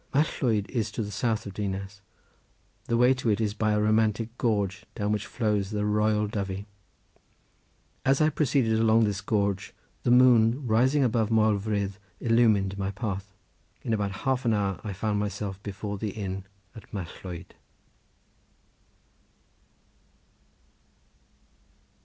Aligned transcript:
Mallwyd 0.15 0.67
is 0.71 0.89
to 0.93 1.03
the 1.03 1.11
south 1.11 1.45
of 1.45 1.53
Dinas—the 1.53 2.97
way 2.97 3.13
to 3.13 3.29
it 3.29 3.39
is 3.39 3.53
by 3.53 3.71
a 3.73 3.79
romantic 3.79 4.35
gorge 4.39 4.83
down 4.95 5.11
which 5.11 5.27
flows 5.27 5.69
the 5.69 5.85
Royal 5.85 6.27
Dyfi. 6.27 6.65
As 8.03 8.19
I 8.19 8.29
proceeded 8.29 8.79
along 8.79 9.03
this 9.03 9.21
gorge 9.21 9.75
the 10.01 10.09
moon 10.09 10.65
rising 10.65 11.03
above 11.03 11.29
Moel 11.29 11.59
Vrith 11.59 11.99
illumined 12.19 12.79
my 12.79 12.89
path. 12.89 13.35
In 13.83 13.93
about 13.93 14.13
half 14.25 14.43
an 14.43 14.55
hour 14.55 14.81
I 14.83 14.91
found 14.91 15.19
myself 15.19 15.61
before 15.61 15.99
the 15.99 16.09
inn 16.09 16.45
at 16.75 16.91
Mallwyd. 16.91 17.53